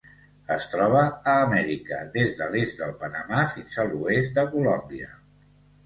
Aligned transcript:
Es 0.53 0.63
troba 0.71 1.03
a 1.33 1.35
Amèrica: 1.41 2.01
des 2.17 2.35
de 2.41 2.49
l'est 2.55 2.83
de 2.83 2.89
Panamà 3.05 3.47
fins 3.55 3.81
a 3.85 3.89
l'oest 3.93 4.37
de 4.43 4.51
Colòmbia. 4.59 5.17